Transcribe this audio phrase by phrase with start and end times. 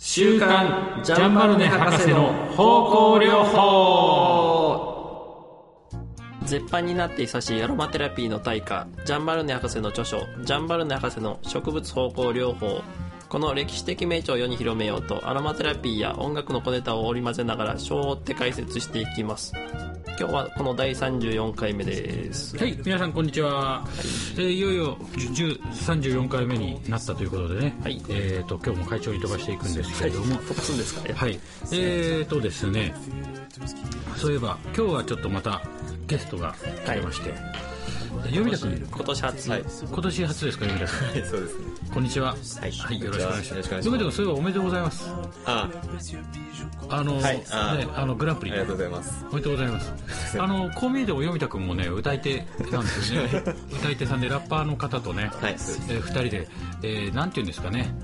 [0.00, 4.94] 週刊ジャンバルネ博士の方向療法。
[6.44, 12.80] 絶版になって久しいアロマテラピーの大家ジャンバルネ博士の著書「ジャンバルネ博士の植物方向療法」
[13.28, 19.52] この歴史的名著を世に広めようとアロマテラピーや音楽の小ネタを織り交ぜながら章を追って解説していきます。
[20.18, 22.56] 今日はこの第34回目です。
[22.56, 23.84] はい皆さんこんにちは、
[24.36, 28.02] えーいよいよ10 34回目になったということでね、はい。
[28.08, 31.38] えー、と今日も会長に飛ばしていくんですけれども、飛ばすんですかはい、
[31.70, 32.94] えーとですね、
[34.16, 35.62] そういえば、今日はちょっとまた
[36.06, 36.54] ゲストが
[36.86, 37.34] 来てまして、
[38.08, 41.24] 読田君、今年初、今年初ですか、読田君。
[41.26, 41.64] そうですね。
[41.92, 42.30] こんにちは。
[42.30, 43.50] はいよろしくお願いします。
[43.50, 45.10] よろしくお願いします読田君、そういえばおめでとうございます。
[45.44, 45.68] あ
[46.90, 48.52] あの、はいあね、あのグランプリ。
[48.52, 49.24] ありがとうございます。
[49.30, 49.92] おめでとうございます。
[50.40, 53.42] あの、こう見えても読田君もね、歌い手なんですよね。
[53.72, 55.52] 歌い手さんで、ラッパーの方とね、はい。
[55.52, 56.48] えー、二人で、
[56.82, 57.94] えー、なんていうんですかね、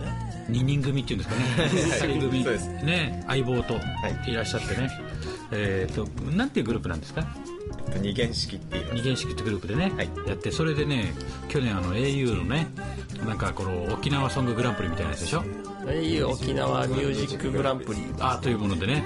[0.49, 2.45] 二人組っていうんですかね、二人組、
[2.85, 3.75] ね、相棒と
[4.27, 4.91] いいらっしゃってね、
[5.51, 7.25] えーと、なんていうグループなんですか？
[8.01, 8.95] 二元式って言います。
[8.97, 11.15] 二元式ってグループでね、はいやって、それでね、
[11.49, 12.69] 去年あの au のね、
[13.27, 15.43] なんかこの沖縄ソンググランプリみたいなやつでしょ？
[15.87, 18.03] Au 沖縄ミュージックグランプリ。
[18.19, 19.05] あというものでね、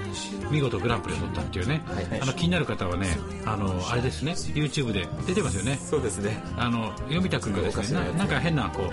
[0.51, 3.07] 見事グランプリを取ったっていうね、はいあの気になる方はね、
[3.45, 5.77] あの、あれですね、YouTube で出てますよね。
[5.77, 6.41] そうですね。
[6.57, 8.91] あの読田君がですねななんか変なこう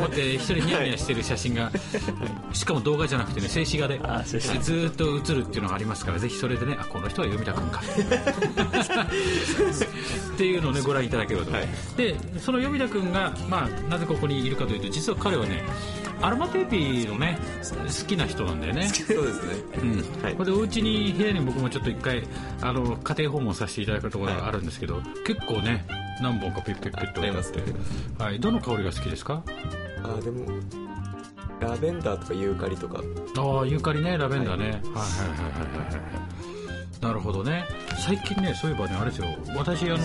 [0.00, 1.70] 持って一人ニヤニヤしてる写真が、
[2.52, 3.98] しかも動画じゃなくてね静止画で
[4.60, 7.80] ずーっと映るっていうのがありますからぜひそれでねあこの人は読田君か。
[10.34, 11.68] っていうのをねご覧いただければと、はい。
[11.96, 15.64] でその読田君が、まあ、なぜここにいるかというと実は彼はね
[16.20, 18.88] アロマテーピーのね好きな人なんだよね。
[18.88, 19.54] そうですね。
[19.82, 20.22] うん。
[20.22, 20.34] はい。
[20.34, 22.26] これでお家に部屋に僕もちょっと一回
[22.60, 25.86] あの家庭訪問させていただいたところがあるんですけど、結構ね
[26.20, 27.20] 何本かピッピッピッとあって。
[27.20, 27.52] あります
[28.18, 29.42] はい、どの香りが好きですか？
[30.02, 30.46] あ、でも、
[31.60, 33.00] ラベンダーとかユーカリとか。
[33.36, 34.18] ああユーカリね。
[34.18, 36.00] ラベンダーね、はい、はいはいはいはいは
[37.00, 37.64] いなるほどね。
[38.04, 39.28] 最近ねそういえばねあれですよ。
[39.56, 39.98] 私あの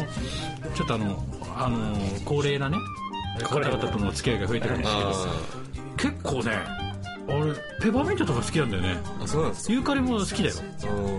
[0.76, 1.26] ちょっとあの
[1.58, 2.78] あの高齢なね
[3.44, 5.10] 方々との付き合いが増えてるんですけど。
[5.10, 5.63] あ
[6.12, 6.52] 結構ね
[7.26, 8.98] あれペパーミントとか好きなんだよね。
[9.24, 10.56] あ、そうなんですユーカリも好きだよ。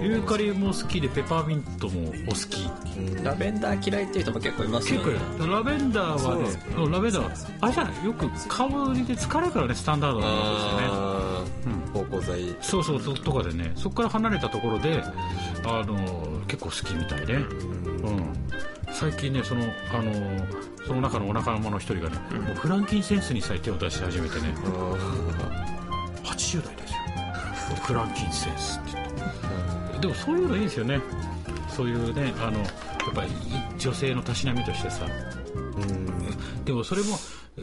[0.03, 2.69] ユユーカリも好きでペパーミントもお好き。
[2.99, 3.25] うん。
[3.25, 6.45] ラベンダー嫌いっていう人も結構いますよ結ね構ラベンダーはね
[6.77, 7.31] うんラベンダーは
[7.63, 8.05] あれじゃない？
[8.05, 8.65] よく香
[8.95, 12.05] りで疲れるからねスタンダードなんですよね。
[12.11, 12.57] 芳香剤。
[12.61, 15.03] そうそうそうとかでねそこから離れたところで
[15.65, 15.97] あの
[16.49, 17.35] 結構好きみたいね。
[18.05, 18.44] うん
[18.95, 20.47] 最近ねそのあの
[20.87, 24.55] その中のお仲間の一人がね、もうフランキンセンスにさえ手を出し始めてね。
[24.65, 27.77] あ80代ですよ。
[27.85, 29.99] フランキンセンスって言って。
[30.01, 31.01] でもそういうのいいんですよね。
[31.69, 33.31] そういうねあのやっぱり
[33.79, 35.05] 女性のたしなみとしてさ。
[35.05, 36.65] ーうん。
[36.65, 37.19] でもそれも、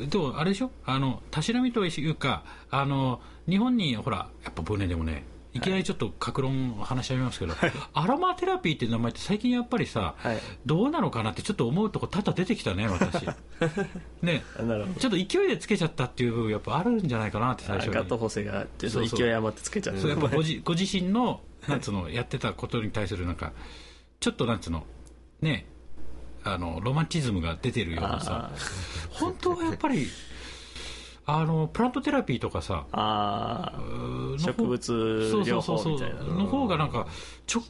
[0.09, 0.71] でもあれでしょ？
[0.85, 7.53] あの、たしなみというか、あの、日本にほら、やっぱ僕ね、でもね、いきなりちょっと格論話し合いますけど、
[7.93, 10.39] アロマテラピーっていう名前って最近やっぱりさ、はい。
[10.65, 13.27] どうなのかなってちょっと思うとこ多々出てきたね、私。
[14.21, 14.43] ね。
[14.99, 17.93] ちょっと勢いでつけちゃったっていう部分やっぱあるんじゃないかなって最初に。
[17.93, 19.19] ガット補正があってそうそう。
[19.19, 19.97] 勢い余ってつけちゃう。
[19.97, 23.51] そうやっぱごじ ご自身のなんつうのやってたことに対するなんか
[24.19, 24.85] ちょっとなんつうの
[25.41, 25.67] ね
[26.43, 28.51] あのロマンチズムが出てるようなさ。
[28.53, 28.57] あ
[29.11, 30.07] 本当はやっぱり
[31.25, 33.73] あのプラントテラピーとかさあ
[34.37, 34.93] 植物
[35.45, 36.21] 療法みたいな。
[36.23, 37.07] の方がなんか
[37.53, 37.63] 直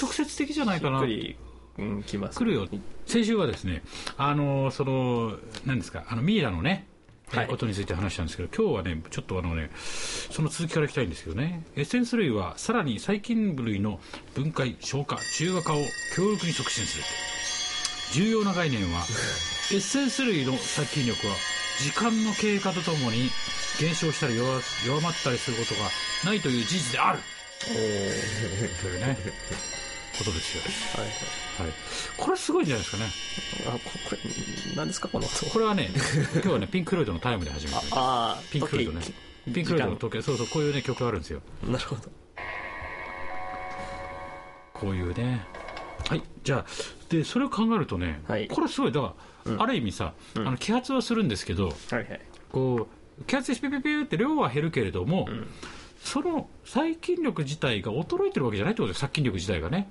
[0.00, 1.00] 直接的じゃないかな。
[1.00, 2.38] うん、きます。
[2.38, 2.68] 来るよ。
[3.06, 3.82] 先週はですね
[4.16, 6.86] あのその何ですかあのミイラのね、
[7.32, 7.46] えーはい。
[7.46, 11.64] ことについて話したんですけど今日はねちょっとあのねその続きからいきたいんですけどね。
[11.76, 14.00] エッセンス類はさらに細菌類の
[14.34, 15.78] 分解消化中和化を
[16.14, 17.04] 強力に促進する。
[18.12, 19.00] 重要な概念は
[19.70, 21.34] エッセンス類の殺菌力は
[21.78, 23.30] 時間の経過とともに
[23.80, 25.88] 減少したり弱弱まったりすることが
[26.24, 27.18] ないという事実である。
[27.64, 27.70] と
[28.88, 29.16] いうね
[30.18, 30.62] ことですよ。
[31.02, 31.12] はい
[31.62, 31.72] はい、
[32.16, 33.10] これすごいんじゃないですかね。
[33.68, 33.78] あこ
[34.08, 34.18] これ
[34.76, 35.46] 何ですかこの音。
[35.46, 35.90] これはね
[36.34, 37.82] 今日はねピンク・ロイドのタイムで始めたあ
[38.32, 39.00] あピンク・ロイドね。
[39.00, 39.14] 時
[39.52, 40.22] ピンク・ロイドの時計。
[40.22, 41.40] そうそうこういうね曲があるんですよ。
[41.64, 42.02] なるほど。
[44.72, 45.44] こういうね。
[46.08, 46.22] はい。
[46.42, 46.66] じゃあ
[47.08, 48.48] でそれを考えるとね、はい。
[48.48, 48.92] これすごい。
[48.92, 49.14] だから、
[49.58, 52.20] ある意味さ、あの揮発はするんですけどはいはい。
[52.50, 52.88] こ
[53.20, 55.28] う揮発してピピピって量は減るけれども、
[56.02, 59.90] その細菌力自体が衰えてるわけじゃないってことです殺菌力自体がね。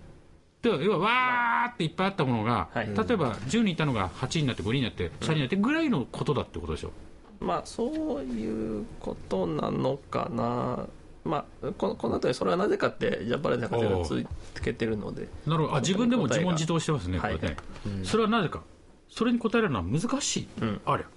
[0.61, 2.87] で要はわーっていっぱいあったものが、はい。
[2.87, 6.91] 例えば10人いたのが8になって5人になって3人になってぐらいのことだってことでしょ、
[7.39, 10.87] まあそういうことなのかな。
[11.23, 15.27] まあこのこの後にそれはなぜかってジャパレ博士がつけてるので。
[15.45, 15.75] なるほど。
[15.75, 17.57] あ自分でも自問自答してますね、これね、はい
[18.03, 18.63] それはなぜか、
[19.09, 20.81] それに答えるのは難しい、うん。
[20.85, 21.07] ありゃ、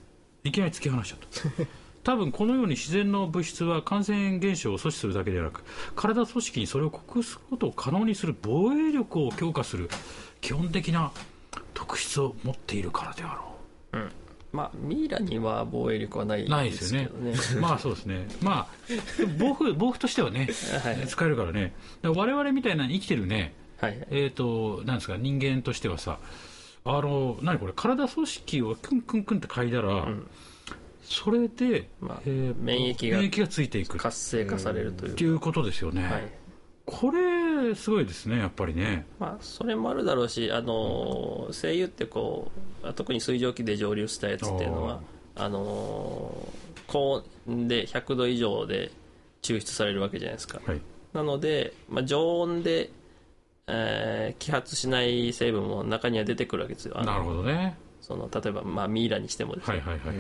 [0.45, 1.19] いきなり突き放しちゃっ
[1.59, 1.67] た。
[2.03, 5.63] 多分このように自然の物質は感染現象を阻止するだけではなく
[5.95, 9.91] 体組織にそれを克服することを可能にする防衛力を強化する
[10.41, 11.13] 基本的な
[11.75, 13.51] 特質を持っているからであろう。
[14.53, 17.35] まあミイラには防衛力はないないでですねね。
[17.61, 18.27] まあそうですね。
[18.43, 18.67] まあ
[19.39, 20.49] 防腐防腐としてはね、
[20.83, 21.07] はい。
[21.07, 21.73] 使えるからね。
[22.03, 23.55] だから我々みたいな生きてるね。
[23.79, 24.07] はいはい。
[24.11, 26.19] えー、となんですか人間としてはさ
[26.85, 27.73] あの何これ？
[27.75, 30.09] 体組織をクンクンクンって嗅いだら、
[31.03, 33.97] それで、まあえー免疫が免疫がついていく。
[33.97, 36.33] っ活性化されるというていうことですよね、はい。
[36.87, 39.07] これすごいですねやっぱりね。
[39.19, 42.51] まあ、それもあるだろうし、あのー声優ってこ
[42.83, 45.01] う特に水蒸気で蒸留したやつっていうのは
[45.37, 48.91] あのー高温で100度以上で
[49.43, 50.61] 抽出されるわけじゃないですか。
[50.67, 50.81] はい。
[51.13, 52.91] なので、まあ、常温で、
[53.71, 57.03] えー揮発しない成分も中には出てくるわけですよ。
[57.03, 57.77] なるほどね。
[58.01, 60.17] その例えば、まあ、ミイラにしてもですね、はいはいはい、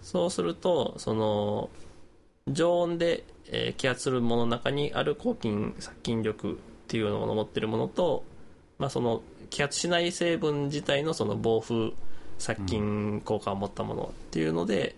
[0.00, 1.68] そうするとその
[2.48, 6.56] 常温で、えー揮発するものの中にある抗菌殺菌力っ
[6.88, 8.24] ていうものを持ってるものと、
[8.78, 11.92] まあ、その揮発しない成分自体のその防腐
[12.38, 14.94] 殺菌効果を持ったものっていうので、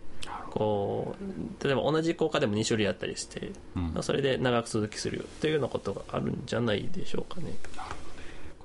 [0.51, 3.93] こう例えば同じ効果でも2種類あったりして、うん。
[3.95, 7.53] まあそれで長く続きするよというようなことがあるんじゃないでしょうかね。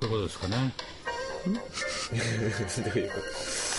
[0.02, 0.72] ういうことですかね。
[1.44, 1.54] どう
[2.98, 3.16] いうこ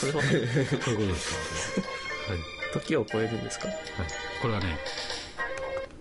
[0.02, 1.82] これはこういうことですか
[2.32, 2.40] はい。
[2.74, 3.68] 時を超えるんですか？
[3.68, 3.78] はい、
[4.42, 4.78] これはね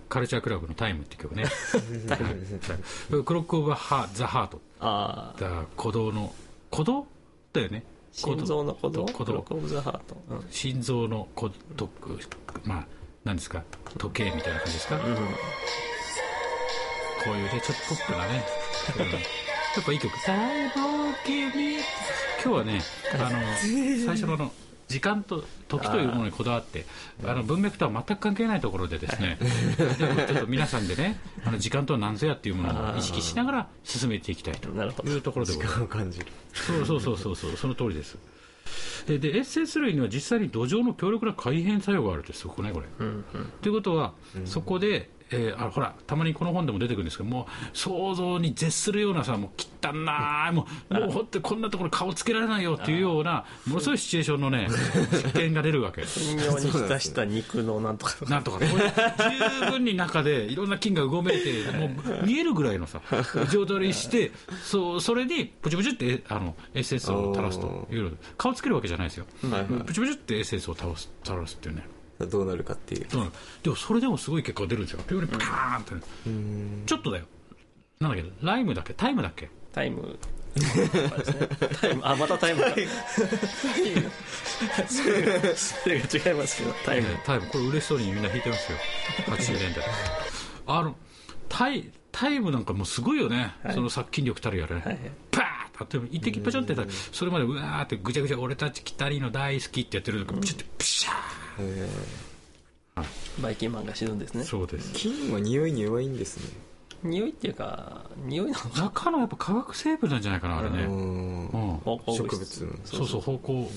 [0.09, 1.43] カルチャークラブの「タイムっていう曲ね。
[2.09, 2.15] は
[3.19, 3.23] い。
[3.23, 4.61] クロック・オブ・ハザ・ハート。
[4.79, 5.33] あ
[5.77, 6.33] 鼓動の
[6.71, 7.07] 鼓動？
[7.53, 7.83] だよね
[8.15, 10.45] 心臓の鼓動鼓動クロックオブザハート、うん。
[10.49, 11.89] 心臓の鼓動
[12.63, 12.87] まあ
[13.25, 13.63] 何ですか？
[13.97, 15.05] 時計みたいな感じですか、こ
[17.31, 18.43] ういうねちょっとポップなね。
[18.97, 19.05] うん。
[19.11, 19.17] や
[19.81, 20.37] っぱいい曲「細
[20.69, 21.51] 胞君」
[22.41, 22.81] 今日はね
[23.13, 23.29] あの
[24.05, 24.51] 最初のあの
[24.87, 26.85] 時間と時というものにこだわって
[27.23, 29.37] あの文脈とは全く関係ないところでですね
[29.97, 35.79] ちょっと皆さんでね あの時間とは何ぞやっていうものを意識しながら進めていきたいというところでございます。
[35.79, 36.27] 間を感じる。
[36.53, 38.17] そうそうそうそうそうその通りです。
[39.07, 42.87] ででエッセンス類には実際に土壌の強力な改変作用があるってすごくねこれ、
[43.61, 44.13] ということは、
[44.45, 49.49] そこで、えーあほらたまにこの本でも出てくるんですけどもう想像に絶するようなさもう
[49.85, 54.67] 汚なーもうもうほんとこんなところ顔つけられないよっていうようなものすごいシチュエーションのね
[55.11, 56.01] 実験が出るわけ。
[56.01, 58.31] 微妙に浸した肉のなんとかとか。
[58.31, 63.01] なんとか十分に中でいろんな菌がうごめいてもう見えるぐらいのさ
[63.51, 64.31] 状態にして
[64.63, 69.25] そうそれにプチプチってあのエッセンスを垂らすというの顔つけるわけじゃないですよ、
[69.85, 71.83] プチプチってエッセンスを垂らす垂らすっていうね
[72.19, 73.07] どうなるかっていう。
[73.63, 75.03] でもそれでもすごい結果が出るんですよ。
[75.07, 75.93] ピューにパーンって、
[76.85, 77.25] ちょっとだよ。
[77.99, 78.31] なんだっけ？
[78.41, 78.93] ライムだっけ？
[78.93, 79.49] タイムだっけ？
[79.73, 80.17] タイム。
[81.81, 82.01] タイム。
[82.05, 82.71] あまたタイムか。
[82.71, 82.91] タイム。
[85.55, 87.07] それが違いますけどタイム。
[87.25, 87.47] タイム。
[87.47, 88.77] これ嬉しそうにみんな弾いてますよ。
[89.27, 89.83] 80年代
[90.67, 90.95] あの
[91.49, 94.97] タイタイムなんかもうすごいよね、その殺菌力たるやらね、はい
[95.31, 101.44] パーッと一滴パチョンってさそれまでうわーってぐちゃぐちゃ俺たちキタリーの大好きってやってるのがプチュってプシャえ
[103.41, 104.41] バイキンマンが死ぬんですね。
[104.41, 104.93] ーそうです。
[104.93, 106.43] ー金は匂いに弱いんですね。
[107.03, 111.49] 匂いっていうか匂いの中のやっぱ化学成分なんじゃないかなあれね、うん。
[112.07, 112.65] 植物。
[112.65, 113.69] のそうそう方向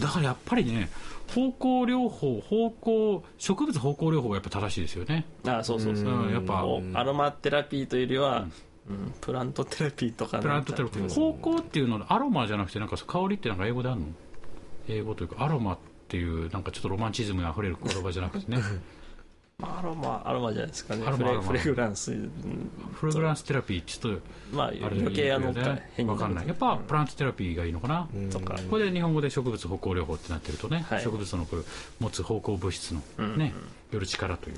[0.00, 0.88] だからやっぱりね
[1.34, 5.24] 方向療法方向植物方向療法がやっぱ正しいですよね。
[5.46, 6.04] あそうそうそう。
[6.04, 6.64] うんやっぱ。
[6.94, 8.46] アロマテラピーというよりは、
[8.88, 11.08] うんプラントテラピーとかプラントテラピー。
[11.12, 14.06] 方向っていうのはアロマじゃなくてなんか香りってなんか英語であるの？
[14.88, 18.58] 英語というかアロマっていうなんかちょっとロマンチズムにあふれる言葉じゃなくてね。
[19.60, 21.04] アロマアロマじゃないですかね。
[21.04, 21.48] アロマアロマ。
[21.48, 22.30] フレフレグランス、うん
[22.94, 24.20] フレグランステラピーちょっと
[24.56, 25.52] まあ余計あの
[25.96, 28.56] 変にわかんないやっぱプラントテラピーがいいのかな、とか。
[28.70, 31.02] これで日本語で植物方向療法ってなってるとね、はい。
[31.02, 31.62] 植物のこれ
[32.00, 33.02] 持つ方向物質の
[33.36, 33.52] ね、
[33.90, 34.56] よる力という。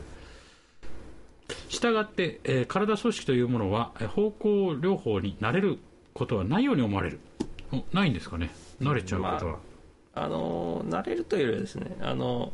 [1.71, 5.79] したがって、えー体組織というものはえー方向療法になれる
[6.15, 7.21] ことはないように思われる。
[7.73, 8.51] おないんですかね？
[8.83, 9.57] 慣れちゃうことは、あ
[10.29, 12.53] の慣れるというよりはですねあの、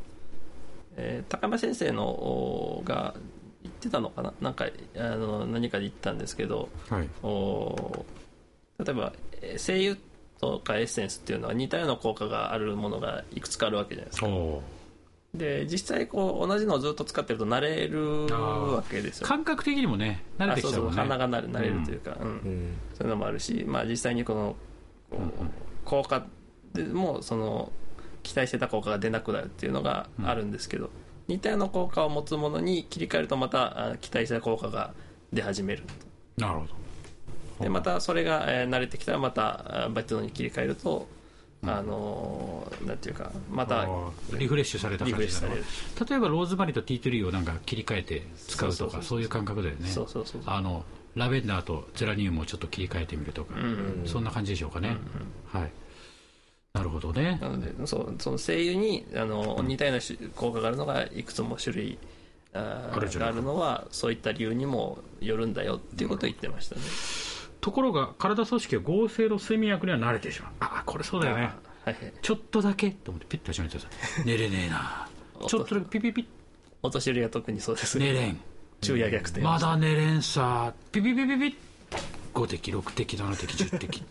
[0.97, 3.15] えー高山先生のおが
[3.63, 4.33] 言ってたのかな？
[4.41, 7.09] なんかあの何かで言ったんですけどはい。
[7.23, 8.05] お
[8.79, 9.97] 例えばえー精油
[10.41, 14.29] とかエッセンスっていうのは似たような効果があるものがいくつかあるわけじゃないですか。
[15.35, 19.27] で実際こう同じのをずっと使ってると慣れるわけですよ。
[19.27, 22.29] 感覚的にもね慣れてきちゃうね鼻が慣れ慣れるというか、うん。
[22.29, 22.77] うん。
[22.95, 24.57] そういうのもあるし、まあ、実際にこの
[25.11, 25.21] こう
[25.85, 26.25] 効果
[26.77, 27.73] でもその
[28.23, 30.91] 期待してた効果が出なくなるっていうのがあるんですけど、
[31.29, 34.95] 似たような効果を持つものに切り替えるとまたあ期待した効果が
[35.33, 35.83] 出始める
[36.37, 36.75] なるほど。
[37.65, 41.07] でまたそれが、えー慣れてきたらまたあ別のに切り替えると
[41.63, 43.89] あのーなんていうかまた
[44.37, 45.65] リフレッシュされたリ感じれる。
[46.09, 49.89] 例えばローズマリーとティートリーをなんか切り替えて使うとかそういう感覚だよね。
[49.89, 53.55] そうそうそうあのラベンダーとゼラニウムをちょっと切り替えてみるとか、
[54.05, 54.99] そんな感じでしょうかね、
[55.51, 55.71] はい
[56.77, 57.39] なるほどね。
[57.41, 61.99] なのでそうその精油にあの似たような種効果があるのがいくつも種類
[62.53, 66.83] あーあるあるのはそういった理由にもよるんだよっていうことを言ってましたね、
[67.61, 70.53] ところが体組織は合成の睡眠薬には慣れてしまう。
[70.61, 71.43] ああこれそうだよね。
[71.85, 72.13] はいはい。
[72.23, 73.89] ちょっとだけと思ってピッと始めてさ
[74.25, 75.09] 寝れねえな。
[75.47, 76.29] ちょっとだけピピピ
[76.83, 78.13] お年寄りは特にそうですね。
[78.13, 78.41] 寝れん。
[78.83, 79.41] 昼夜逆転。
[79.41, 80.73] まだ寝れんさ。
[80.93, 81.57] ピピピピピ
[82.37, 84.03] 5滴6滴7滴10滴。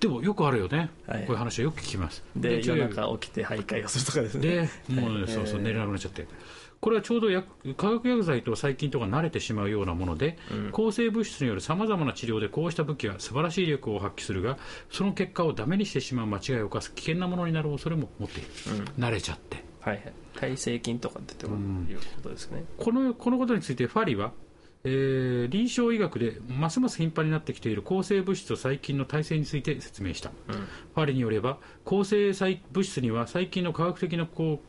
[0.00, 1.20] でもよくあるよね、はい。
[1.20, 2.24] こういう話はよく聞きます。
[2.34, 4.70] で中夜中起きて徘徊をするとかですね。
[4.88, 6.26] でもう、そうそう寝れなくなっちゃって。
[6.80, 10.38] これはちょうど薬化学薬剤と細菌とか慣れてしまうようなもので、
[10.72, 14.58] 抗生物質によるさまざまな治療でこうした武器は素晴らしい力を発揮するが
[14.90, 18.48] その結果をダメにしてしまう間違いを犯す危険なものになる恐れも持っている、
[18.98, 19.62] 慣れちゃって。
[19.80, 20.12] はいはい。
[20.36, 24.32] 耐性菌とかっていうことですね、このこのことについてファリは、
[24.84, 34.60] えー臨床医学でますます頻繁になってきている抗生物質と細菌の耐性について説明した、ファリによれば抗生細物質には細菌の科学的な構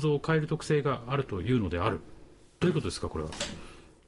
[0.00, 2.00] 造を変える特性があるというのである。
[2.60, 3.30] どういうことですかこれは？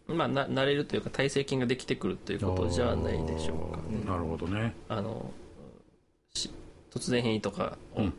[0.07, 3.79] まあな慣れるというか耐性菌ができてくるということじゃないでしょうか。
[3.91, 4.75] ねなるほどね。
[4.89, 5.31] あの
[6.35, 6.51] し
[6.91, 8.13] 突然変異とかを引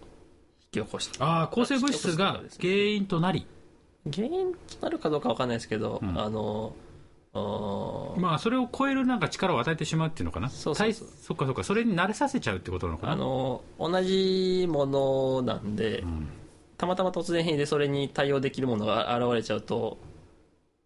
[0.72, 3.46] き起こして、ああ抗生物質が原因となり。
[4.12, 6.85] 原因となるかどうかわかんないですけど、あのあー
[7.36, 10.50] まあそれを超えるなんか力を与えてしまうっていうのかな？
[10.50, 11.08] そうそうそう。
[11.08, 13.14] 対そっかそっかそれに慣れさせちゃうってことなのかな？
[13.14, 16.04] あの同じものなんで、
[16.78, 19.98] たまたま突然変異でそれに対応できるものが現れちゃうと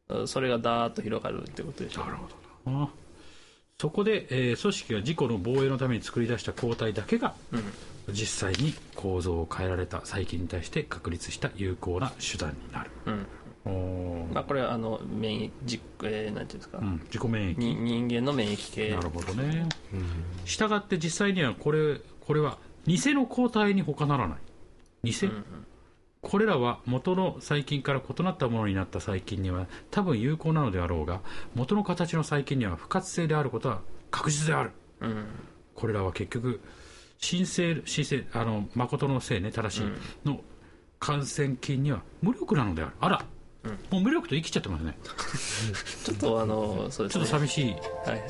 [0.10, 2.06] うんそれがダーッと広がるってことでしょう。
[2.06, 2.28] なるほ
[2.66, 2.90] どな。
[3.80, 7.34] そこで、えー組織が自己の防衛のために作り出した抗体だけが、
[8.10, 13.28] 実際に構造を変えられた細菌に対して確立した有効な手段になる、うん
[13.66, 17.58] まあ、これはあの免疫じ、えーなんていうんですか、うん、自己免疫。
[17.58, 18.92] に人間の免疫系。
[18.92, 19.68] なるほどね。
[20.46, 24.38] したがって実際にはこれこれは偽の抗体に他ならない。
[25.04, 25.14] 偽、
[26.22, 31.22] これらは元の細菌から異なったものになった細菌には多分有効なのであろうが
[31.56, 34.72] 元の形の細菌には不活性であることは確実である。
[35.02, 35.26] うん。
[35.76, 36.62] これらは結局
[37.22, 40.42] 神聖神聖あの誠のせいね正しい、の
[41.00, 42.92] 感染菌には無力なのである。
[43.00, 43.26] あら、
[43.92, 44.98] もう無力と生きちゃってますね。
[46.06, 47.72] ちょっとあのそうでちょっと寂しい。
[47.72, 48.22] はいはい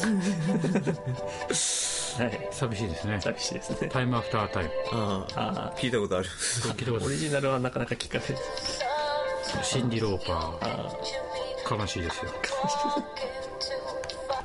[1.52, 3.20] 寂しいですね。
[3.20, 3.88] 寂しいですね。
[3.88, 4.70] タイムアフタータイム。
[4.92, 6.26] あああ聞いたことある。
[6.26, 7.00] 聞いたことある。
[7.00, 9.64] ーオリジナルはなかなか聞かない。
[9.64, 11.76] シンディ・ローパあー。
[11.76, 12.32] 悲しいですよ。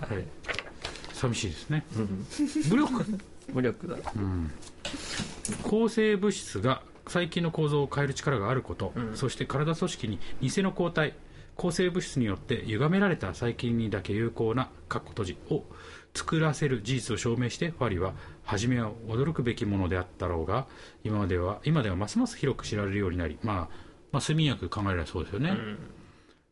[0.01, 0.23] はい。
[1.13, 1.85] 寂しいですね。
[2.69, 2.93] 無力。
[3.03, 3.19] ー
[3.53, 3.97] 無力だ。
[5.63, 11.13] 抗生物質が細菌の構造を変える力があること、そして体組織に偽の抗体
[11.55, 15.63] 抗生物質によって歪められた細菌にだけ有効な括弧閉じを
[16.13, 20.67] 作らせる事実を証明してファリは初めは驚くべきものであったろうが
[21.03, 23.57] 今までは今ではますます広く知られるようになり、まあ、
[24.11, 25.57] まあ睡眠薬考えらればそうですよね、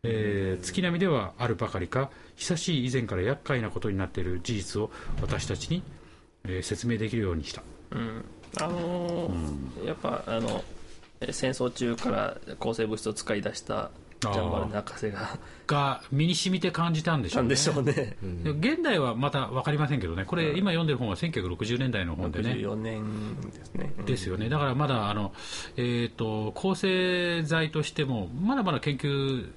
[0.03, 4.91] えー月並みではあるばかりか久しい以前から厄介なことになっている事実を
[5.21, 5.81] 私たちに、
[6.43, 7.63] えー説明できるようにした。
[7.91, 8.25] うん
[8.61, 10.63] あのーやっぱあの
[11.21, 13.91] えー戦争中から抗生物質を使い出した
[14.31, 18.17] ジャンバル博士がが身に染みて感じたんでしょうんね。
[18.23, 20.25] う現代はまた分かりませんけどね。
[20.25, 22.51] これ今読んでる本は1960年代の本でね。
[22.51, 23.93] 64年ですね。
[24.05, 24.49] ですよね。
[24.49, 25.33] だからまだあの、
[25.75, 29.51] えー、と抗生剤としてもまだまだ研究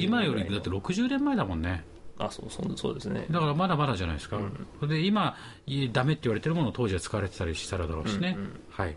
[0.00, 1.84] 今よりだって60年前だもんね
[2.20, 3.26] あそうそうそうですね。
[3.30, 4.38] だからまだまだじゃないですか、
[4.86, 5.36] で今
[5.66, 8.36] いダメって言われてるものを当時は使われてたりしたらだろうしね、
[8.68, 8.96] はい。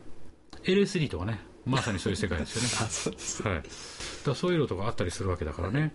[0.63, 2.67] LSD とかねまさにそういう世界ですよね。
[2.91, 3.63] そうですはい、
[4.25, 5.93] だそういうのとかあったりするわけだからね、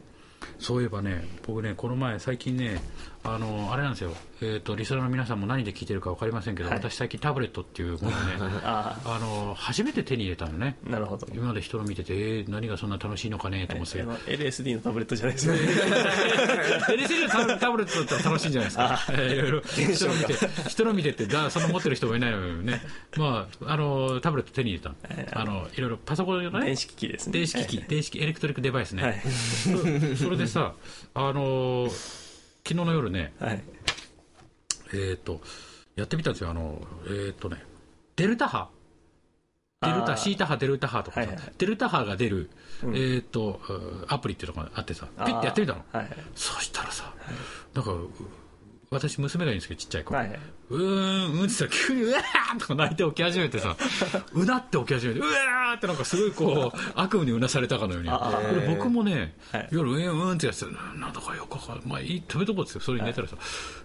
[0.59, 2.81] そういえばね、僕ね、この前、最近ね、
[3.25, 6.79] あのあれなんですよ、えーと、リスナーの皆さんも何で聞いてるか分かりませんけど、はい。
[6.79, 8.17] 私、最近タブレットっていうものをね
[8.65, 11.27] ああの、初めて手に入れたのね、あなるほど。
[11.35, 15.61] 今まで人の見てて、えー何がそんな楽しいのかねと思って、LSD のタブレットじゃないですよね。
[16.89, 19.35] LCD のタブレットだったら楽しいんじゃないですか、えー。
[19.35, 19.61] いろいろ。
[19.63, 20.35] 人の見て、
[20.69, 22.81] 人の見てって、だその持ってる人もいないのにね、
[23.17, 24.95] まあ、あのタブレット手に入れた、
[25.39, 27.33] あのいろいろパソコンのね電、子機器ですね。
[27.33, 29.03] 電子機器、電子機エレクトリックデバイスね。
[29.03, 29.23] はい。
[30.17, 30.75] そそれでさ、
[31.15, 32.28] あのー
[32.69, 33.63] 昨日の夜ね、はい。
[34.93, 35.41] えっ、と、
[35.97, 37.65] やってみたんですよ、あの、えっ、とね、
[38.17, 38.69] デルタ波。
[39.81, 42.51] デルタ、シータ波、デルタ波とかさ、はいはいデルタ波が出る、
[42.95, 45.79] えっ、と、うんアプリっていうのがあってさ、ピッてやってみたの。
[45.91, 46.17] はいはい。
[46.35, 47.15] そしたらさ、
[47.73, 48.11] なんか、う
[48.90, 50.38] 私娘がいるんですけどちっちゃい子、はいはい
[50.71, 53.76] うーん、うんって言ったら急にうわーとか泣いて起き始めてさ、
[54.33, 58.09] うなって起き始めて、うわーってなんかすごいこう、 悪夢にうなされたかのように。
[58.09, 61.59] あこれ僕もね、はい夜、うんうんってやってたらなんだかよく。
[61.87, 63.37] まあいい、止めとこうってそれに寝たらさ、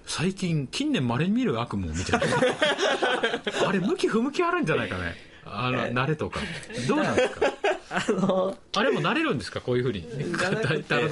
[0.05, 2.19] 最近、近年稀に見る悪夢を見てる。
[3.67, 5.15] あれ、向き不向きあるんじゃないかね。
[5.45, 6.39] あの、慣れとか。
[6.87, 7.52] どうなんですか？
[7.95, 9.61] あのあれも慣れるんですか？
[9.61, 10.01] こういうふうに。
[10.03, 10.35] 組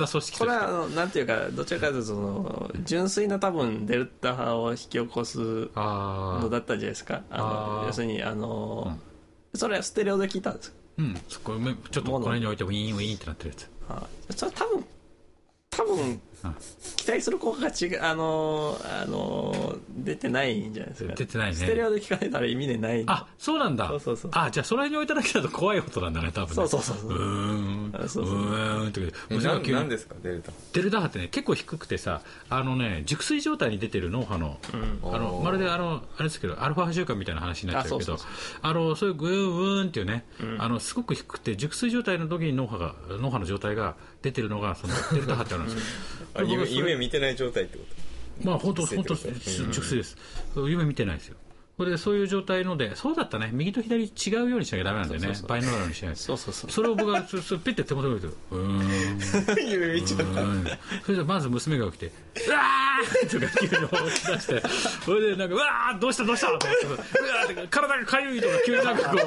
[0.07, 0.71] 織これはあ。
[0.71, 6.43] のなんていうかどちらかというとその純粋な多分デルタ波を引き起こすああ。
[6.43, 8.97] のだったんじゃないですかあの要するにあの、
[9.53, 11.21] それはステレオで聞いたんですうん。
[11.29, 11.53] そこ、
[11.91, 13.69] ちょっとこの辺に置いてウィーンウィーンってなってるやつ。
[13.91, 14.85] はいそれ多分
[15.69, 16.21] 多分
[16.97, 21.13] 期待する効果が違うあのあの出てないんじゃないですか。
[21.15, 21.55] 出てないね。
[21.55, 23.87] ステレオで聞かれたら意味でないあ、そうなんだ。
[23.87, 24.31] そうそうそう。
[24.33, 26.53] あ、じゃあその辺に置いただけだと怖い音なんだね、多分ね。
[26.55, 27.09] そうそうそうそう。
[27.09, 27.95] うーん。
[28.03, 28.27] うそうう。
[28.27, 29.01] ーんって。
[29.01, 29.97] で。
[29.97, 30.15] すか？
[30.23, 30.51] デルタ。
[30.73, 34.57] デルタ波ってね、結構低くてさ、あのね、熟睡状態に出てる脳波の、
[35.03, 35.43] あの、おー。
[35.43, 38.27] まるであの、あれですけど、アルファ波週間みたいな話になっちゃうけどあそうそう、
[38.61, 40.25] あの、そういうグーングーンっていうね、
[40.59, 45.81] あの、すごく低くて、熟睡状態の時に脳波が、脳波の状態が出てるのが、その、デルタ波ってあるんですよ。
[46.33, 47.83] あ夢夢見てない状態ってこ
[48.43, 50.17] まあ本当本当熟睡ってこと熟睡です。
[50.55, 51.37] 夢見てないですよ。
[51.81, 53.49] これでそういう状態ので、そうだったね。
[53.51, 54.09] 右と左違
[54.43, 55.39] うようにしなきゃダメなんだよね。
[55.47, 56.19] バイノーラルにしないと。
[56.19, 59.55] そうそうそうそれを僕がそそピッて手元に置いて、うーん。
[59.55, 60.17] と夢見ちゃ
[61.03, 64.63] それでまず娘が起きて、うわーとか急に起き出して、
[65.03, 69.17] それでなんか、うわーどうしたどうしたと思って、うわーって体がかゆいとか急になんかこ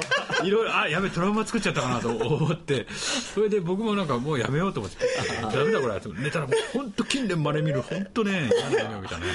[0.41, 5.05] う、いろいろ、あ、やべ、トラウマ作っちゃったかなと思って、それで僕もなんかもうやめようと思って、
[5.41, 9.25] ダメだこれ、寝たらもう本当近年まれ見る、本当ね、嫌な夢を見たね。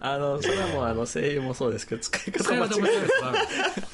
[0.00, 3.08] あのそれはもうあの声優もそうですけど使い方間違え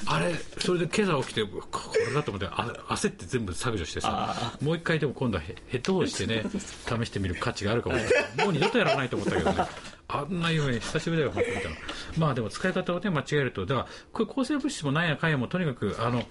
[0.05, 1.63] たあれそれで今朝起きてこ
[2.07, 9.67] れだと思ってあ焦って全部削除してさもう一回でも今度はヘヘッドホンしてね 試してみる価値があるかもしれないもう二度とやらないと思ったけどね。
[10.09, 11.57] あんな夢久しぶりだよ本当に。
[11.57, 11.75] 見たの
[12.19, 16.23] まあでも使い方をね間違えるとだからこれ抗生物質もなんやかんやもとにかくあの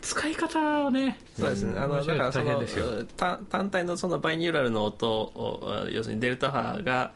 [0.00, 1.78] 使い方をねそうですね。
[1.78, 7.12] あの、だからその大変ですよ、単単体のそのバイニューラルの音を、要するにデルタ波が、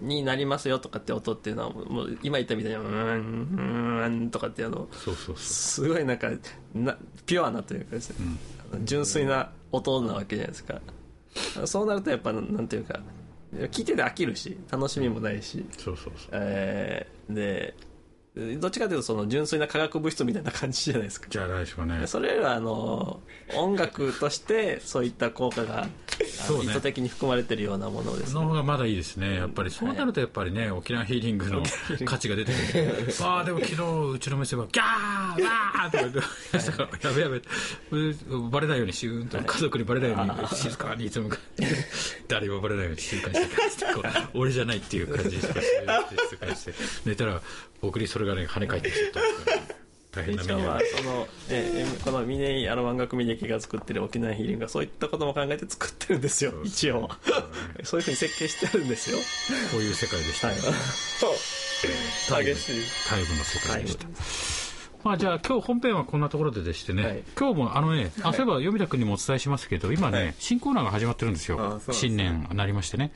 [0.00, 6.30] になりますよとかって音っていうのは、もう今言ったみたいに、うーん、うーんとかってあの、そうそうすごいなんか、
[6.74, 8.16] なピュアなというかですね、
[8.72, 10.80] あの純粋な音なわけじゃないですか。
[11.66, 13.00] そうなるとやっぱ、なんていうか、
[13.70, 16.28] 聞いてて飽きるし、楽しみもないし、そうそうそう。
[16.32, 17.74] えーで、
[18.58, 21.28] どっちかというとその純粋な化学物質みたいな感じじゃないですか。
[21.30, 22.06] じゃあ来週はね。
[22.06, 23.20] それよりはあの
[23.54, 25.86] 音楽としてそういった効果が、
[26.46, 26.70] そうね。
[26.70, 28.40] 意図的に含まれてるようなものですね。
[28.40, 31.62] の方がまだいいですね、やっぱりそうなるとやっぱりね、沖縄ヒーリングの
[32.04, 33.82] 価値が出てくる、 ああ、でも昨日
[34.14, 36.24] うちの店は、ギャー、わーとか言ってや
[36.60, 37.42] ってたから、やべやべ、
[38.50, 41.30] バレないようにしゅーんと、家族にバレないように静かにいつも、
[42.28, 43.86] 誰もバレないように静かにして
[44.34, 45.48] 俺じゃないっていう感じで静
[46.36, 47.40] かにして、寝たら、
[47.80, 49.83] 僕にそれがね、跳ね返ってきちゃった
[50.14, 57.08] 大変な目に遭いその、えーこのミネアロマン学ミネキが作ってる沖縄ヒーリングがそういったことも考えて作ってるんですよ一応。
[57.84, 59.18] そういうふうに設計してるんですよ。
[59.70, 60.56] こういう世界でした、はい。
[60.56, 60.62] 激
[62.58, 62.74] しい。
[63.08, 63.36] タイム。
[63.36, 64.06] の世界でした。
[65.04, 67.22] まあじゃあ今日本編はこんなところででしてね、はい。
[67.38, 70.34] 今日もあのね、あそういえば読田君にもお伝えしますけど、今ね、はい。
[70.38, 71.78] 新コーナーが始まってるんですよ。
[71.80, 71.94] すね。
[71.94, 73.12] 新年になりましてね。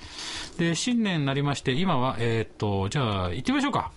[0.59, 3.91] で、新年になりまして、今は、えーっと、じゃあ行ってみましょうか。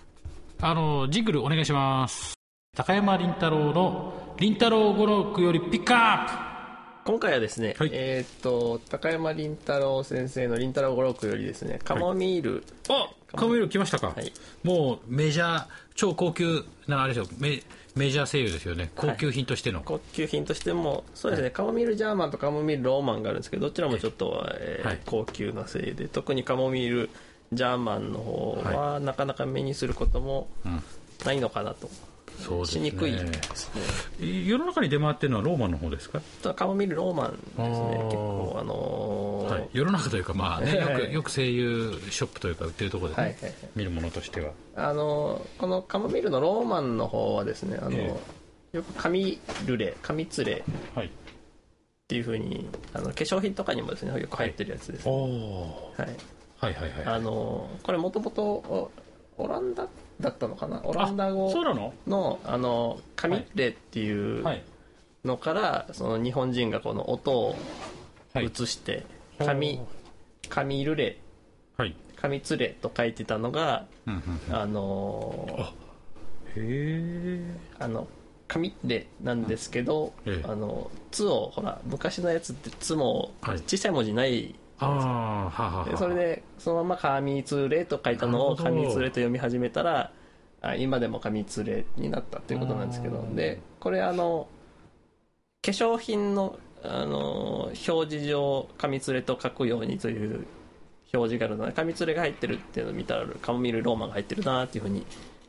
[0.60, 2.41] あの、ジングルお願いします。
[2.74, 7.10] 高山林太郎の、林太郎語録よりピックアップ。
[7.10, 7.90] 今回はですね、はい。
[7.92, 14.32] えーっと高山林太郎先生の林太郎語録よりですねカモミール、あカモミール来ましたか、はい。
[14.62, 17.36] もうメジャー、超高級なあれですよ。
[17.38, 17.62] メ、
[17.94, 18.90] メジャー声優ですよね。
[18.96, 19.82] 高級品としての。
[19.84, 25.00] 高級品としてもそうですね、カモミールジャーマンとカモミールローマンがあるんですけどどちらもちょっと、えーはい。
[25.04, 27.10] 高級な声優で特にカモミール
[27.52, 30.82] ジャーマンの方は、なかなか目にすることもん。
[31.26, 31.90] ないのかなと、
[32.50, 32.64] ね。
[32.66, 33.18] しにくいで
[33.54, 33.70] す
[34.20, 34.44] ね。
[34.46, 36.20] 世の中に出回ってるのはローマンの方ですか？
[36.54, 37.98] カモミールローマンですね。
[38.04, 41.08] 結構あのーはい、世の中というか、まあね、よはい。
[41.08, 43.54] くよく声優ショップというか売ってるところで、ねはいはいはい。
[43.76, 44.52] 見るものとしては。
[44.76, 48.14] あのこのカモミールのローマンの方はですねあの、え
[48.72, 50.62] よく紙ルレ紙つれっ
[50.94, 51.10] はい。
[52.08, 56.08] ていうふうにあの化粧品とかにもですねよく入ってるやつです、おおはい。
[56.58, 57.14] はいはいはい。
[57.16, 58.90] あのこれもともと
[59.38, 59.88] オランダ
[60.20, 60.80] だったのかな？
[60.84, 62.38] オランダあ語のの？
[62.44, 64.62] あの紙レっていうはい。
[65.24, 67.56] のから、その日本人がこの音を
[68.34, 69.06] はい移して、
[69.38, 69.80] 紙
[70.48, 71.18] 紙ルレ
[71.76, 71.94] はい。
[72.16, 73.86] 紙つれと書いてたのが
[74.50, 75.46] あの
[76.56, 77.56] へえ。
[77.78, 78.08] あの
[78.48, 80.48] 紙レなんですけど、ええ。
[80.48, 83.60] あの「つ」をほら昔のやつって「つ」もはい。
[83.60, 84.54] 小さい文字ない
[84.86, 85.16] ったんですよあ
[85.46, 85.96] あはあは。
[85.96, 90.12] それでそのまま紙通れと書いたのを紙通れと読み始めたら
[90.60, 93.26] あ今でも紙通れになったということなんですけど。
[93.34, 94.48] でこれあの
[95.62, 100.46] 化粧品のあの表示上紙通れと書くようにという
[101.14, 105.06] 表示があるので紙通れが入ってるっていうのを見たらカモミールローマンが入ってるなっていうふうに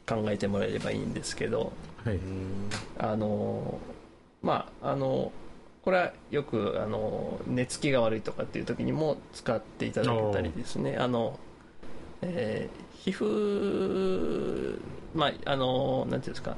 [0.07, 1.71] 考えてもらえればいいんですけど。
[2.03, 2.19] はい。
[2.99, 3.79] あの
[4.41, 5.31] まああの
[5.83, 10.97] これはよくあの寝つきが悪いとかっていう時にも使っていただけたりですね。
[10.97, 11.39] あの、
[12.21, 14.79] えー皮膚
[15.13, 16.55] まああのなんていうんですか。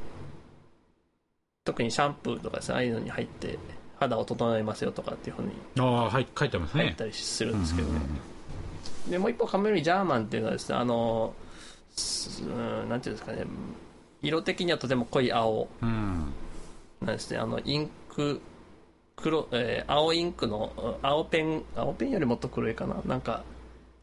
[1.63, 3.57] 特にシャンプーとかああいうのに入って
[3.99, 6.83] 肌を整えますよとかっていうふうにああはい書いてますね。
[6.83, 7.99] 入ったりするんですけどね、
[9.09, 11.33] でもう一方カメルジャーマンっていうのはですねあの
[11.95, 13.43] すうんなんていうんですかね。
[14.21, 16.31] 色的にはとても濃い青うん。
[17.01, 17.39] なんですね。
[17.39, 18.39] あのインク
[19.15, 23.01] 黒、えー青インクのうん青ペン青ペンよりもっと黒いかな。
[23.05, 23.43] なんか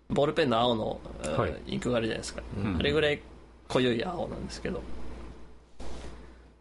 [0.08, 1.54] ボールペンの青の、うんはい。
[1.66, 2.76] インクがあるじゃないですか、うん。
[2.76, 3.20] あれぐらい
[3.68, 4.82] 濃い青なんですけど、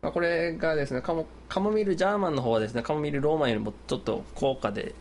[0.02, 4.96] まあ、これがですねカモカモミールジャーマンの方はですねカモミールローマンよりもちょっと高価で、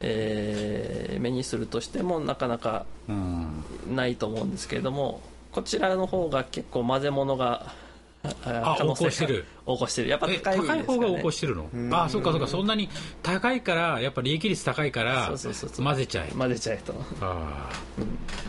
[0.00, 3.64] えー目にするとしてもなかなかうん。
[3.94, 5.20] ないと思うんですけれども
[5.52, 7.74] こちらの方が結構混ぜ物が
[8.22, 9.46] ああ横行してる。
[9.66, 10.08] 横行してる。
[10.08, 11.70] やっぱ高いね、高い方が横行してるの？
[11.96, 12.46] ああそうかそうか。
[12.46, 12.88] そんなに
[13.22, 15.84] 高いからやっぱ利益率高いからそうそうそうそう。
[15.86, 16.32] 混ぜちゃえ。
[16.36, 16.94] 混ぜちゃえと。
[17.22, 17.70] あ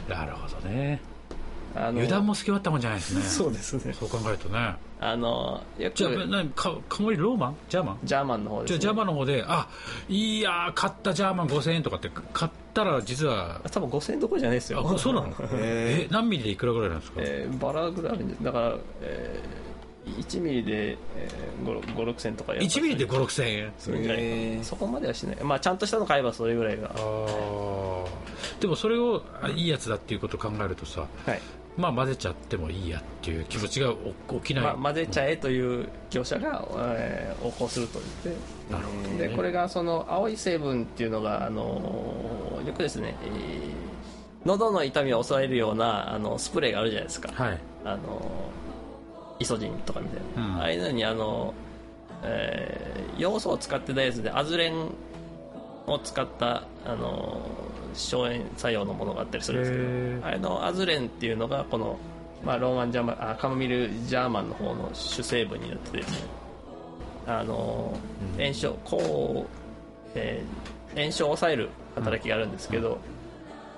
[0.09, 1.01] あなるほどね
[1.75, 3.21] あの油断も隙割ったもんじゃないですね。
[3.23, 3.93] そうですね。
[3.93, 4.75] そう考えるとね。
[4.99, 5.63] あの
[5.95, 7.55] じゃあ何かかもりローマン？
[7.69, 7.99] ジャーマン？
[8.03, 9.67] ジャーマンの方です、ね、じゃあジャーマンの方であ
[10.07, 13.61] いやー買ったジャーマン5000円とかって買ったら実は。
[13.71, 14.87] 多分5000円どころじゃないですよ。
[14.87, 15.33] あそうなの？
[15.53, 17.21] え何ミリでいくらぐらいなんですか？
[17.21, 23.73] えーバラぐらいあるんですだから、えー、1ミリで、えー、5 6千とかやっぱ1ミリで5 6千円？
[23.79, 24.29] それぐらいかな。
[24.29, 24.63] へー。
[24.63, 25.37] そこまではしない。
[25.43, 26.89] まあちゃんとしたの買えばそれぐらいが。
[26.89, 28.05] ああ
[28.59, 31.41] でもそれをあいいやつだっていうことを考えるとさはい、
[31.81, 33.93] まあ混ぜちゃってもいいやっていう気持ちが
[34.29, 38.71] お起きない、まあ、混ぜちゃえという業者が、えー、横行すると言って。
[38.71, 39.27] なるほどね。
[39.27, 43.31] でこれがその青い成分っていうのが、あのーよくですね、えー
[44.43, 47.59] 喉の痛みを抑えるようなあのスプレーがあるじゃないですか、はい。
[47.85, 48.49] あの
[49.37, 50.55] イソジンとかみたいな、うん。
[50.61, 51.53] ああいうのにあの、
[52.23, 54.89] えー要素を使ってたやつでアズレン
[55.85, 57.41] を使ったあの
[57.93, 61.97] 消炎作用のものがあったりするんですけどあれのアズレンっていうのがこの、
[62.43, 66.27] まあ、ローマンジャーマンあカモミルジャーマンの方の主成分になっててですね
[67.27, 67.95] あの
[68.37, 72.97] 炎症こう、えー炎症を抑える働きがあるんですけど、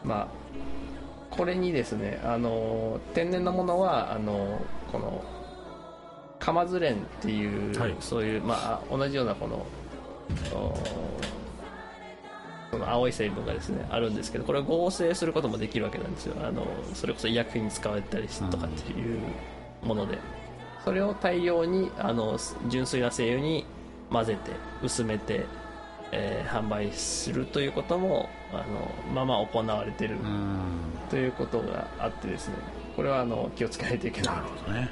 [0.03, 0.27] まあ
[1.29, 5.23] これにですねあの天然のものはあのこの
[6.39, 7.95] カマズレンっていう、はい。
[7.99, 9.65] そういう、まあ、同じようなこの
[12.73, 16.35] おその青い成分がですねあるんですけどこれを合成することもできるわけなんですよ。
[16.43, 19.19] あのそれこそ医薬品に使われたりしとかっていう
[19.83, 20.17] もので。
[20.83, 23.65] それを大量にあの純粋な精油に
[24.11, 25.45] 混ぜて薄めて、
[26.11, 30.59] えー販売するということもあのまあまあ行われてるうん。
[31.09, 32.55] ということがあってですね。
[32.97, 34.35] これはあの気をつけないといけない。
[34.35, 34.89] なるほどね。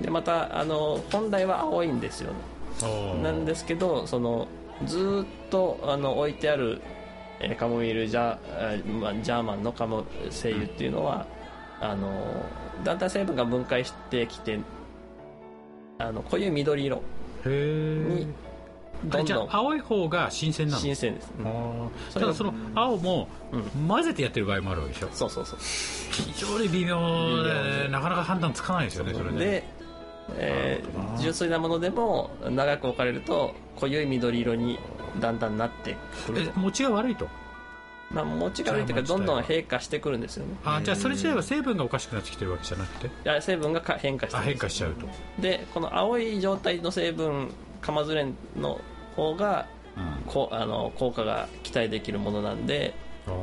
[0.00, 3.22] でまたあの本来は青いんですよね。
[3.22, 4.46] なんですけどその
[4.84, 6.80] ずーっとあの置いてある、
[7.40, 11.26] えーカモミールジャ,、えーまあ、ジャーマンのカモ精油っていうのは、
[11.80, 12.10] あの
[12.84, 14.58] だんだん成分が分解してきて
[15.98, 17.02] あのこういう緑色
[17.44, 18.28] に
[19.04, 20.80] どんどんあ青い方が新鮮なの？
[20.80, 21.88] 新鮮です、あー。
[22.10, 23.88] それがただその青もうん。
[23.88, 25.08] 混ぜてやってる場合もあるわけでしょ？
[25.12, 25.58] そうそうそう。
[25.60, 29.38] 非常に微妙でなかなか判断つかないですよねそれね。
[29.38, 29.64] で、
[30.36, 34.78] えー純粋なものでも長く置かれると濃い緑色に
[35.20, 36.44] だんだんなってくる。
[36.44, 37.28] と、え持ちが悪いと？
[38.10, 40.54] まあ、持ちが悪いというかどんどん変化してくるんですよね。
[40.64, 43.06] あじゃあそれ自体は成分がおかしくなってきてるわけじゃなくて？
[43.06, 45.06] いや成分がか変化して変化しちゃうと、
[45.40, 48.80] でこの青い状態の成分カマズレンの
[49.16, 50.22] 方がうん。
[50.26, 52.94] こあの効果が期待できるものなんで、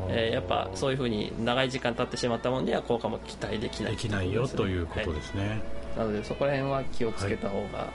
[0.09, 3.91] えーやっぱそういうふうに長い時間経ってしまったものには効果も期待できない。
[3.93, 5.59] できないよということはですね。
[5.95, 5.99] い。
[5.99, 7.89] なのでそこら辺は気をつけた方が、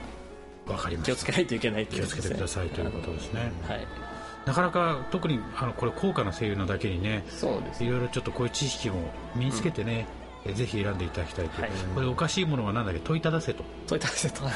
[0.69, 1.13] わ、かりました。
[1.13, 3.51] 気をつけないといけないとい気をつけてくださいということですね。
[3.67, 3.87] はい。
[4.45, 10.07] なかなか特にあのこれ高価な声優なだけにねそうですいろいろちょっとこういう知識も身につけてね、
[10.45, 11.71] えぜひ選んでいただきたいと、はい。
[11.93, 13.01] これおかしいものは何だっけ？
[13.01, 13.63] 問いただせと。
[13.85, 14.53] 問いただせと、はい。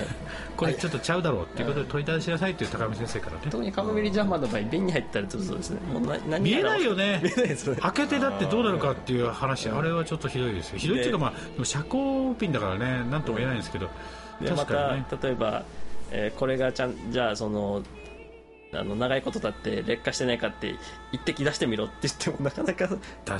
[0.56, 3.42] これちょっとちゃうだろうっていうことで問いただしなさいという高見先生からね。
[3.52, 5.80] 特にカモミリジャーマンの場合瓶に入ったりするとですね。
[5.92, 7.20] もうな何見えないよね。
[7.22, 7.82] 見えないですよね。
[7.82, 10.80] 開けてだってどうなるかっていう話あれはちょっとひどいですよ。
[10.80, 13.90] ひどいっていうかまあ遮光ピンだからねなんとも言えないんですけど。
[14.42, 15.06] でま確かにね。
[15.10, 15.64] た例えば、
[16.14, 17.84] えーこれがちゃんじゃあその
[18.72, 20.76] あの長いこと経って劣化してないかって
[21.12, 22.90] 一滴出してみろって言ってもなかなか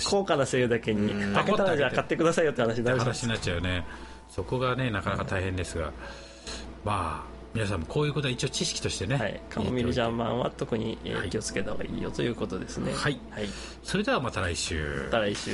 [0.04, 3.86] 高価な精油だけにうん開けたらじゃあ買ってくださいよって話になる話になっちゃうよね
[4.30, 5.92] そこがねなかなか大変ですが
[6.84, 10.98] まあ皆さんもこういうことは一応知識としてね、はい、カモミールジャーンマンは特に
[11.30, 12.92] 気をつけた方がいいよということですね。
[12.92, 13.20] はい。
[13.30, 13.48] はい、
[13.84, 15.04] それではまた来週。
[15.06, 15.52] また来週